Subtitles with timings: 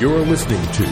[0.00, 0.82] You're listening to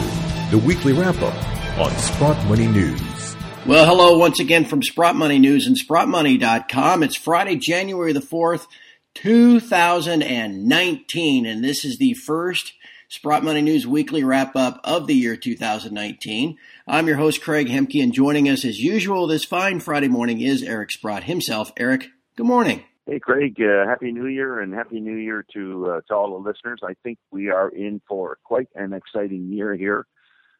[0.51, 1.33] the weekly wrap up
[1.79, 3.35] on Sprott Money News.
[3.65, 7.01] Well, hello once again from Sprott Money News and SprottMoney.com.
[7.01, 8.67] It's Friday, January the 4th,
[9.15, 12.73] 2019, and this is the first
[13.07, 16.59] Sprott Money News weekly wrap up of the year 2019.
[16.87, 20.61] I'm your host, Craig Hemke, and joining us as usual this fine Friday morning is
[20.61, 21.71] Eric Sprott himself.
[21.77, 22.83] Eric, good morning.
[23.09, 23.55] Hey, Craig.
[23.59, 26.81] Uh, happy New Year and Happy New Year to uh, to all the listeners.
[26.83, 30.05] I think we are in for quite an exciting year here,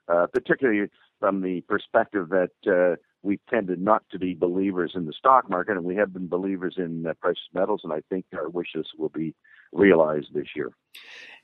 [0.08, 5.14] uh, particularly from the perspective that uh, we've tended not to be believers in the
[5.14, 8.88] stock market, and we have been believers in precious metals, and I think our wishes
[8.98, 9.36] will be
[9.72, 10.72] realized this year.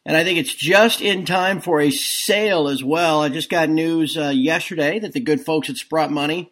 [0.08, 3.22] And I think it's just in time for a sale as well.
[3.22, 6.52] I just got news uh, yesterday that the good folks at Sprott Money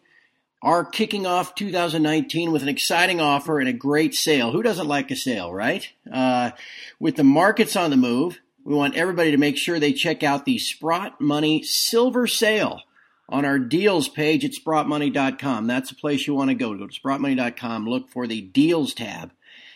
[0.64, 4.50] are kicking off 2019 with an exciting offer and a great sale.
[4.50, 5.86] Who doesn't like a sale, right?
[6.10, 6.52] Uh,
[6.98, 10.46] with the markets on the move, we want everybody to make sure they check out
[10.46, 12.80] the Sprott Money Silver Sale
[13.28, 15.66] on our deals page at sprottmoney.com.
[15.66, 16.74] That's the place you want to go.
[16.74, 19.32] Go to sprottmoney.com, look for the deals tab,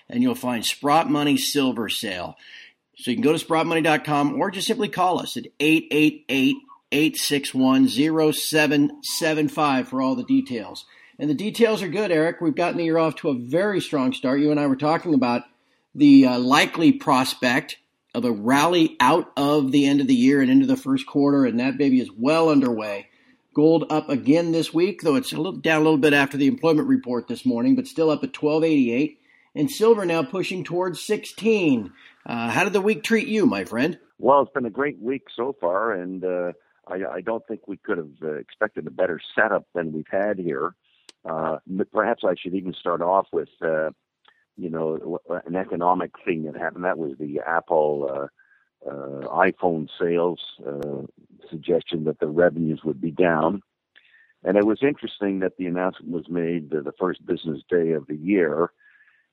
[0.08, 2.34] and you'll find Sprott Money Silver Sale.
[2.96, 6.56] So you can go to sprottmoney.com or just simply call us at 888
[6.92, 10.86] 861 0775 for all the details.
[11.18, 12.40] And the details are good, Eric.
[12.40, 14.40] We've gotten the year off to a very strong start.
[14.40, 15.42] You and I were talking about
[15.94, 17.78] the uh, likely prospect
[18.14, 21.44] of a rally out of the end of the year and into the first quarter,
[21.44, 23.08] and that baby is well underway.
[23.54, 26.46] Gold up again this week, though it's a little down a little bit after the
[26.46, 29.20] employment report this morning, but still up at 1288.
[29.54, 31.92] And silver now pushing towards 16.
[32.24, 33.98] Uh, how did the week treat you, my friend?
[34.18, 36.52] Well, it's been a great week so far, and uh,
[36.90, 40.38] I, I don't think we could have uh, expected a better setup than we've had
[40.38, 40.74] here.
[41.24, 41.58] Uh,
[41.92, 43.90] perhaps I should even start off with, uh,
[44.56, 46.84] you know, an economic thing that happened.
[46.84, 48.30] That was the Apple
[48.84, 51.02] uh, uh, iPhone sales uh,
[51.50, 53.62] suggestion that the revenues would be down.
[54.44, 58.16] And it was interesting that the announcement was made the first business day of the
[58.16, 58.72] year.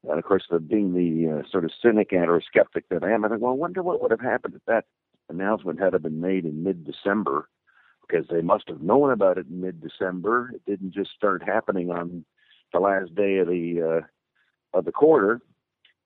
[0.10, 3.24] And of course, the, being the sort of cynic and or skeptic that I am,
[3.24, 4.86] I think, well, I wonder what would have happened if that
[5.30, 7.48] announcement had been made in mid-December
[8.08, 10.52] because they must have known about it in mid-December.
[10.54, 12.26] It didn't just start happening on
[12.74, 15.42] the last day of the uh, of the quarter.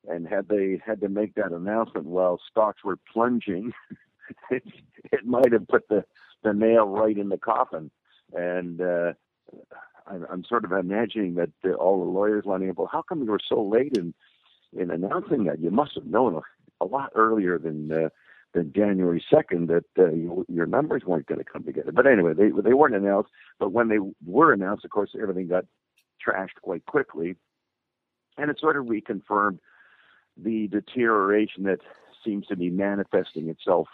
[0.08, 3.74] And had they had to make that announcement while stocks were plunging,
[4.50, 4.64] it,
[5.12, 6.06] it might have put the
[6.44, 7.92] the nail right in the coffin.
[8.34, 9.14] And uh,
[10.08, 12.78] I'm, I'm sort of imagining that uh, all the lawyers lining up.
[12.78, 14.14] Well, how come you were so late in
[14.78, 15.60] in announcing that?
[15.60, 18.10] You must have known a, a lot earlier than uh,
[18.54, 21.92] than January 2nd that uh, you, your numbers weren't going to come together.
[21.92, 23.30] But anyway, they they weren't announced.
[23.60, 25.66] But when they were announced, of course, everything got
[26.26, 27.36] trashed quite quickly,
[28.38, 29.60] and it sort of reconfirmed
[30.36, 31.80] the deterioration that
[32.26, 33.88] seems to be manifesting itself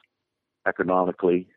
[0.67, 1.47] economically.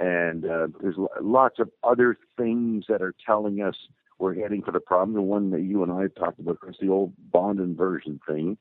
[0.00, 3.74] And uh, there's lots of other things that are telling us
[4.18, 5.14] we're heading for the problem.
[5.14, 8.58] The one that you and I have talked about is the old bond inversion thing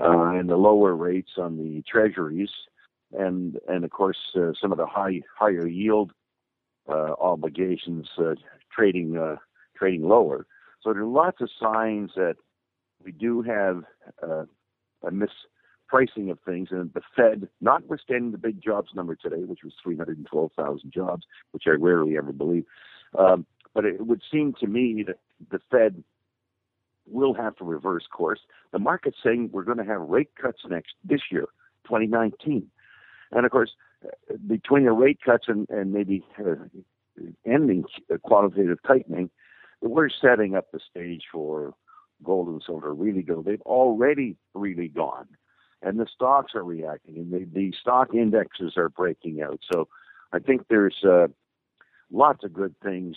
[0.00, 2.50] uh, and the lower rates on the treasuries,
[3.12, 6.12] and and of course uh, some of the high higher yield
[6.88, 8.34] uh, obligations uh,
[8.74, 9.36] trading uh,
[9.76, 10.46] trading lower.
[10.82, 12.36] So there are lots of signs that
[13.04, 13.82] we do have
[14.22, 14.44] uh,
[15.02, 19.74] a mispricing of things, and the Fed, notwithstanding the big jobs number today, which was
[19.82, 22.64] 312,000 jobs, which I rarely ever believe,
[23.18, 25.18] um, but it would seem to me that
[25.50, 26.02] the Fed
[27.10, 28.40] will have to reverse course.
[28.72, 31.46] The market's saying we're going to have rate cuts next this year,
[31.84, 32.66] 2019,
[33.32, 33.72] and of course,
[34.46, 36.54] between the rate cuts and, and maybe uh,
[37.44, 37.84] ending
[38.22, 39.30] quantitative tightening,
[39.80, 41.74] we're setting up the stage for
[42.22, 43.42] gold and silver really go.
[43.42, 45.28] They've already really gone,
[45.82, 49.60] and the stocks are reacting, and the, the stock indexes are breaking out.
[49.72, 49.88] So,
[50.32, 51.28] I think there's uh,
[52.10, 53.16] lots of good things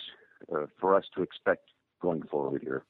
[0.54, 1.68] uh, for us to expect
[2.00, 2.84] going forward here.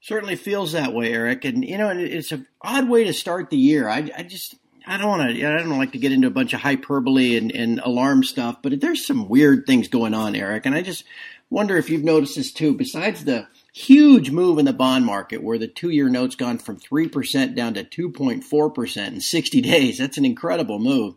[0.00, 1.44] Certainly feels that way, Eric.
[1.44, 3.88] And you know, it's an odd way to start the year.
[3.88, 4.54] I, I just
[4.86, 5.46] I don't want to.
[5.46, 8.80] I don't like to get into a bunch of hyperbole and, and alarm stuff, but
[8.80, 10.66] there's some weird things going on, Eric.
[10.66, 11.04] And I just
[11.50, 12.74] wonder if you've noticed this too.
[12.74, 17.08] Besides the huge move in the bond market, where the two-year note's gone from three
[17.08, 19.98] percent down to two point four percent in 60 days.
[19.98, 21.14] That's an incredible move.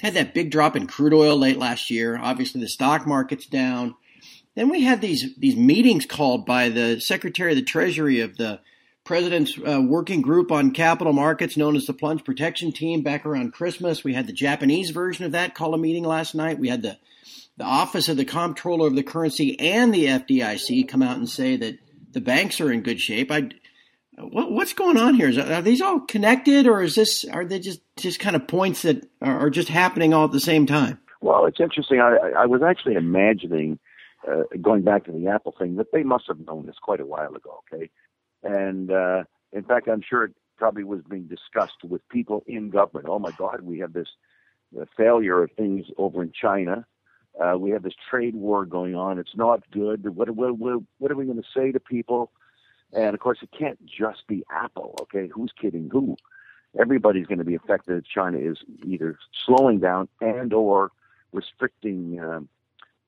[0.00, 2.18] Had that big drop in crude oil late last year.
[2.18, 3.94] Obviously, the stock market's down.
[4.56, 8.60] Then we had these these meetings called by the Secretary of the Treasury of the
[9.04, 13.52] President's uh, working group on capital markets, known as the Plunge Protection Team, back around
[13.52, 14.02] Christmas.
[14.02, 16.58] We had the Japanese version of that call a meeting last night.
[16.58, 16.98] We had the
[17.56, 21.56] the Office of the Comptroller of the Currency and the FDIC come out and say
[21.56, 21.78] that
[22.12, 23.30] the banks are in good shape.
[23.30, 23.50] I,
[24.18, 25.28] what, what's going on here?
[25.28, 28.82] Is, are these all connected, or is this are they just just kind of points
[28.82, 30.98] that are, are just happening all at the same time?
[31.20, 32.00] Well, it's interesting.
[32.00, 33.78] I, I was actually imagining,
[34.26, 37.06] uh, going back to the Apple thing, that they must have known this quite a
[37.06, 37.62] while ago.
[37.72, 37.90] Okay,
[38.42, 43.06] and uh, in fact, I'm sure it probably was being discussed with people in government.
[43.08, 44.08] Oh my God, we have this
[44.78, 46.86] uh, failure of things over in China.
[47.40, 49.18] Uh, we have this trade war going on.
[49.18, 50.16] It's not good.
[50.16, 52.32] What, what, what, are we going to say to people?
[52.92, 54.94] And of course, it can't just be Apple.
[55.02, 56.16] Okay, who's kidding who?
[56.78, 58.06] Everybody's going to be affected.
[58.06, 60.92] China is either slowing down and or
[61.32, 62.48] restricting um,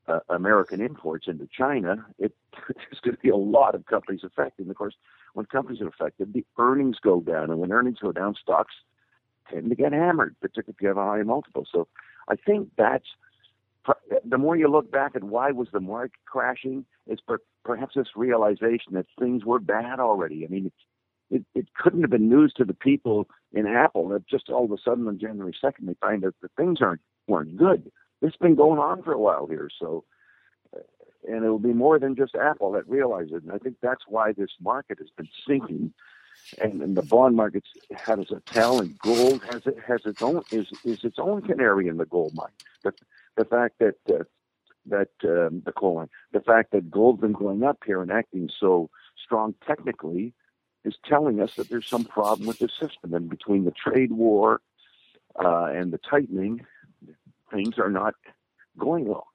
[0.09, 2.05] uh, American imports into China.
[2.19, 2.35] It,
[2.69, 4.63] there's going to be a lot of companies affected.
[4.63, 4.95] And of course,
[5.35, 8.75] when companies are affected, the earnings go down, and when earnings go down, stocks
[9.51, 11.67] tend to get hammered, particularly if you have a high multiple.
[11.71, 11.89] So,
[12.29, 13.07] I think that's
[14.25, 18.09] the more you look back at why was the market crashing, it's per, perhaps this
[18.17, 20.45] realization that things were bad already.
[20.45, 20.73] I mean, it,
[21.31, 24.73] it, it couldn't have been news to the people in Apple that just all of
[24.73, 27.91] a sudden on January 2nd they find out that things aren't weren't good.
[28.21, 30.05] It's been going on for a while here, so
[31.27, 33.43] and it will be more than just Apple that realizes it.
[33.43, 35.93] And I think that's why this market has been sinking,
[36.61, 40.69] and, and the bond market has a tell, gold has it has its own is
[40.85, 42.49] is its own canary in the gold mine.
[42.83, 42.93] The
[43.37, 44.25] the fact that uh,
[44.87, 48.51] that um, the coal mine, the fact that gold's been going up here and acting
[48.59, 50.33] so strong technically
[50.85, 53.13] is telling us that there's some problem with the system.
[53.13, 54.61] And between the trade war
[55.39, 56.65] uh, and the tightening,
[57.51, 58.15] things are not
[58.79, 59.27] going well.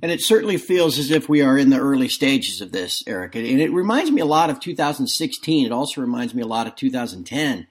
[0.00, 3.34] And it certainly feels as if we are in the early stages of this, Eric.
[3.34, 5.66] And it reminds me a lot of 2016.
[5.66, 7.66] It also reminds me a lot of 2010.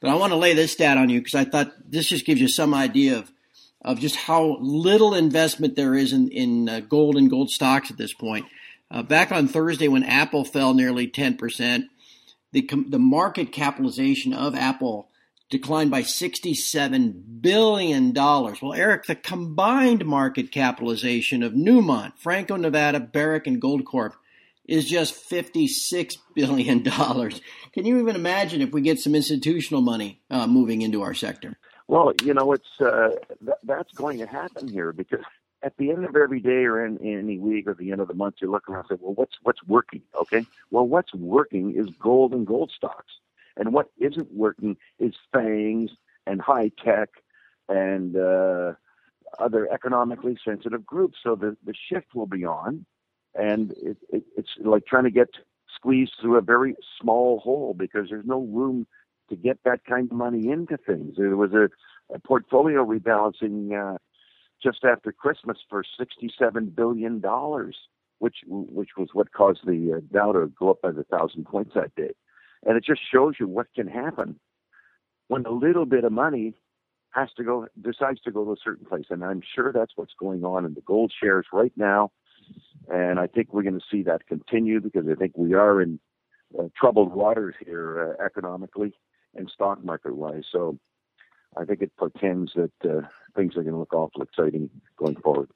[0.00, 2.40] But I want to lay this stat on you because I thought this just gives
[2.40, 3.30] you some idea of,
[3.82, 7.96] of just how little investment there is in, in uh, gold and gold stocks at
[7.96, 8.46] this point.
[8.90, 11.84] Uh, back on Thursday, when Apple fell nearly 10%,
[12.52, 15.08] the, the market capitalization of Apple
[15.50, 18.12] declined by $67 billion.
[18.12, 24.12] Well, Eric, the combined market capitalization of Newmont, Franco Nevada, Barrick, and Goldcorp
[24.66, 26.84] is just $56 billion.
[26.84, 31.58] Can you even imagine if we get some institutional money uh, moving into our sector?
[31.86, 33.12] Well, you know, it's uh,
[33.42, 35.24] th- that's going to happen here because
[35.62, 38.08] at the end of every day or in, in any week or the end of
[38.08, 40.02] the month, you look around and say, well, what's what's working?
[40.14, 43.12] Okay, well, what's working is gold and gold stocks,
[43.58, 45.90] and what isn't working is FANGs
[46.26, 47.10] and high tech
[47.68, 48.72] and uh,
[49.38, 51.18] other economically sensitive groups.
[51.22, 52.86] So the the shift will be on,
[53.34, 55.28] and it, it, it's like trying to get
[55.74, 58.86] squeezed through a very small hole because there's no room
[59.28, 61.16] to get that kind of money into things.
[61.18, 61.68] There was a,
[62.14, 63.94] a portfolio rebalancing.
[63.94, 63.98] Uh,
[64.60, 67.76] just after Christmas for sixty-seven billion dollars,
[68.18, 71.74] which which was what caused the uh, Dow to go up by the thousand points
[71.74, 72.10] that day.
[72.66, 74.38] And it just shows you what can happen
[75.28, 76.54] when a little bit of money
[77.10, 79.06] has to go decides to go to a certain place.
[79.10, 82.10] And I'm sure that's what's going on in the gold shares right now.
[82.88, 86.00] And I think we're going to see that continue because I think we are in
[86.58, 88.94] uh, troubled waters here uh, economically
[89.34, 90.44] and stock market wise.
[90.50, 90.78] So
[91.56, 93.06] I think it portends that uh,
[93.36, 95.50] things are going to look awful exciting going forward.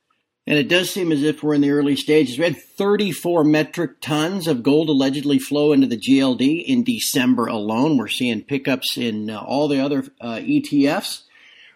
[0.46, 2.36] And it does seem as if we're in the early stages.
[2.36, 7.96] We had 34 metric tons of gold allegedly flow into the GLD in December alone.
[7.96, 11.22] We're seeing pickups in uh, all the other uh, ETFs.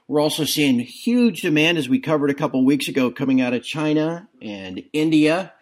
[0.08, 3.62] We're also seeing huge demand, as we covered a couple weeks ago, coming out of
[3.62, 5.52] China and India.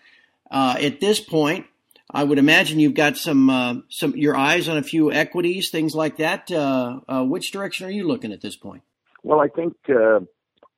[0.50, 1.66] Uh, at this point,
[2.10, 5.94] I would imagine you've got some uh, some your eyes on a few equities, things
[5.94, 6.50] like that.
[6.50, 8.82] Uh, uh, which direction are you looking at this point?
[9.22, 10.20] Well, I think uh,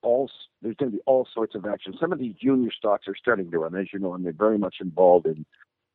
[0.03, 0.31] all
[0.67, 1.95] there's going to be all sorts of action.
[2.01, 4.59] Some of these junior stocks are starting to run, as you know, and they're very
[4.59, 5.47] much involved in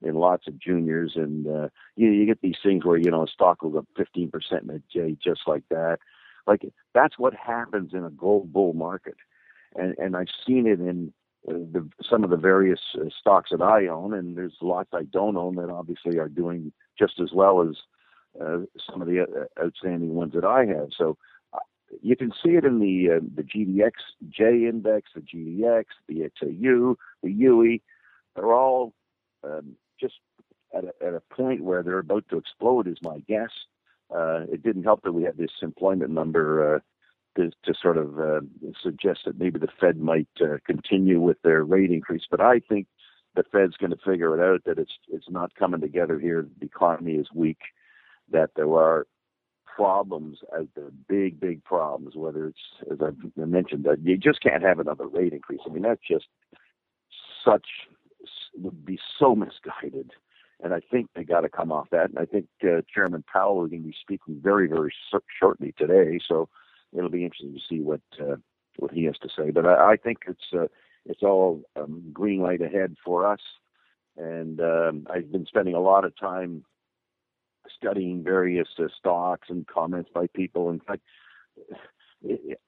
[0.02, 1.14] in lots of juniors.
[1.16, 4.32] And uh, you you get these things where you know a stock will go 15%
[4.64, 6.00] in a day just like that.
[6.48, 6.62] Like
[6.94, 9.16] that's what happens in a gold bull market,
[9.76, 11.12] and and I've seen it in
[11.46, 15.36] the, some of the various uh, stocks that I own, and there's lots I don't
[15.36, 17.76] own that obviously are doing just as well as
[18.40, 18.60] uh,
[18.90, 20.90] some of the uh, outstanding ones that I have.
[20.98, 21.14] So uh,
[22.02, 27.32] you can see it in the uh, the GDXJ index, the GDX, the XAU, the
[27.32, 27.80] UE.
[28.36, 28.94] They're all
[29.44, 30.16] um, just
[30.76, 33.52] at a, at a point where they're about to explode, is my guess.
[34.14, 36.80] Uh, it didn't help that we had this employment number uh,
[37.36, 38.42] to, to sort of uh,
[38.82, 42.24] suggest that maybe the Fed might uh, continue with their rate increase.
[42.30, 42.88] But I think
[43.36, 46.46] the Fed's going to figure it out that it's it's not coming together here.
[46.60, 47.60] The economy is weak.
[48.32, 49.08] That there are
[49.76, 52.16] problems as the big big problems.
[52.16, 53.12] Whether it's as I
[53.46, 55.62] mentioned that you just can't have another rate increase.
[55.66, 56.26] I mean that's just
[57.44, 57.68] such
[58.56, 60.12] would be so misguided.
[60.64, 62.10] And I think they got to come off that.
[62.10, 64.94] And I think uh, Chairman Powell is going to be speaking very, very
[65.40, 66.20] shortly today.
[66.28, 66.50] So
[66.96, 68.36] it'll be interesting to see what uh,
[68.78, 69.50] what he has to say.
[69.50, 70.68] But I, I think it's uh,
[71.06, 73.40] it's all um, green light ahead for us.
[74.18, 76.64] And um, I've been spending a lot of time
[77.76, 80.70] studying various uh, stocks and comments by people.
[80.70, 81.02] In fact,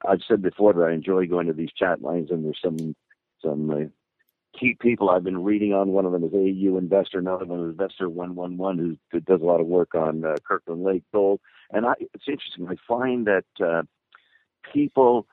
[0.06, 2.94] I've said before that I enjoy going to these chat lines, and there's some
[3.42, 5.88] some uh, key people I've been reading on.
[5.88, 9.40] One of them is AU Investor, another one is Investor One One One, who does
[9.40, 11.40] a lot of work on uh, Kirkland Lake Gold.
[11.70, 12.68] And I, it's interesting.
[12.68, 13.82] I find that uh,
[14.72, 15.26] people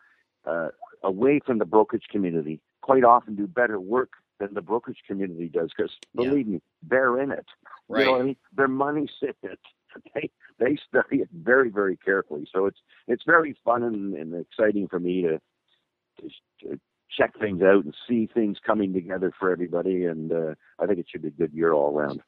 [0.46, 0.70] uh,
[1.04, 5.72] away from the brokerage community quite often do better work than the brokerage community does.
[5.76, 6.54] Because believe yeah.
[6.54, 7.46] me, they're in it.
[7.92, 8.06] Right.
[8.06, 8.36] You know I mean?
[8.56, 9.60] Their money's in it.
[10.16, 12.48] They they study it very very carefully.
[12.54, 15.42] So it's it's very fun and, and exciting for me to,
[16.22, 16.30] to,
[16.62, 16.80] to
[17.18, 20.06] check things out and see things coming together for everybody.
[20.06, 22.22] And uh, I think it should be a good year all around.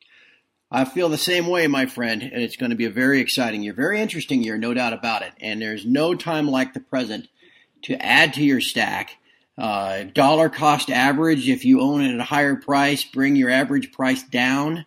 [0.70, 3.62] I feel the same way, my friend, and it's going to be a very exciting
[3.62, 5.32] year, very interesting year, no doubt about it.
[5.40, 7.28] And there's no time like the present
[7.84, 9.18] to add to your stack.
[9.56, 13.92] Uh, dollar cost average, if you own it at a higher price, bring your average
[13.92, 14.84] price down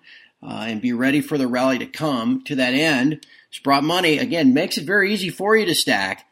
[0.47, 2.43] uh, and be ready for the rally to come.
[2.45, 6.27] To that end, Sprott Money, again, makes it very easy for you to stack,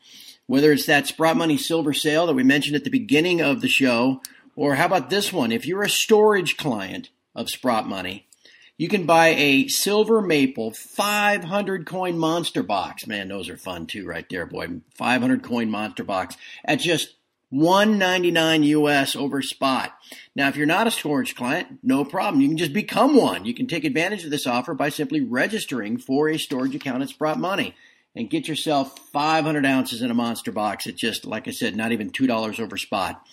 [0.46, 3.68] whether it's that Sprott Money silver sale that we mentioned at the beginning of the
[3.68, 4.22] show,
[4.54, 5.50] or how about this one?
[5.50, 8.28] If you're a storage client of Sprott Money,
[8.76, 13.06] you can buy a silver maple 500 coin monster box.
[13.06, 14.68] Man, those are fun too, right there, boy.
[14.96, 17.14] 500 coin monster box at just
[17.50, 19.94] 199 US over spot.
[20.34, 22.40] Now, if you're not a storage client, no problem.
[22.40, 23.44] You can just become one.
[23.44, 27.10] You can take advantage of this offer by simply registering for a storage account at
[27.10, 27.74] Sprott Money
[28.16, 31.92] and get yourself 500 ounces in a monster box at just, like I said, not
[31.92, 33.24] even $2 over spot.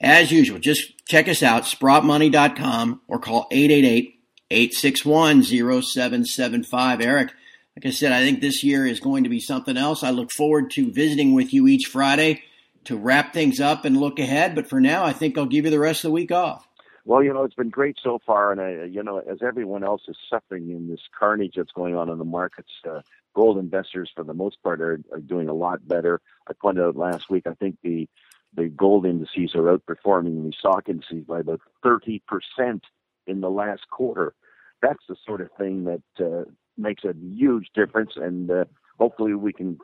[0.00, 7.00] As usual, just check us out, sprottmoney.com or call 888 861 0775.
[7.00, 7.32] Eric,
[7.76, 10.02] like I said, I think this year is going to be something else.
[10.02, 12.42] I look forward to visiting with you each Friday
[12.86, 14.54] to wrap things up and look ahead.
[14.54, 16.66] But for now, I think I'll give you the rest of the week off.
[17.04, 20.02] Well, you know, it's been great so far, and I, you know, as everyone else
[20.08, 23.00] is suffering in this carnage that's going on in the markets, uh,
[23.32, 26.20] gold investors, for the most part, are, are doing a lot better.
[26.48, 28.08] I pointed out last week, I think the
[28.56, 32.82] the gold indices are outperforming the stock indices by about thirty percent
[33.28, 34.34] in the last quarter.
[34.82, 38.64] That's the sort of thing that uh, makes a huge difference, and uh,
[38.98, 39.78] hopefully we can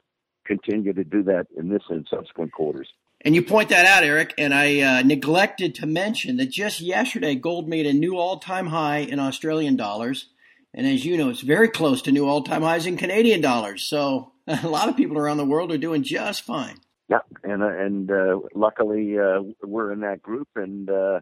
[0.45, 2.89] continue to do that in this and subsequent quarters.
[3.25, 7.37] And you point that out, Eric, and I uh, neglected to mention that just yesterday
[7.37, 10.27] gold made a new all-time high in Australian dollars,
[10.75, 13.85] and as you know, it's very close to new all-time highs in Canadian dollars.
[13.85, 16.79] So a lot of people around the world are doing just fine.
[17.09, 21.21] Yeah, and uh, and uh, luckily uh, we're in that group, and uh,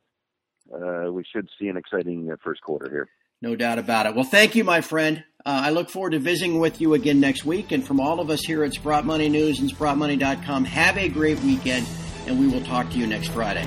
[0.73, 3.09] uh, we should see an exciting first quarter here.
[3.43, 4.15] No doubt about it.
[4.15, 5.25] Well, thank you, my friend.
[5.47, 7.73] Uh, I look forward to visiting with you again next week.
[7.73, 11.41] And from all of us here at Sprott Money News and SprottMoney.com, have a great
[11.41, 11.87] weekend,
[12.27, 13.67] and we will talk to you next Friday.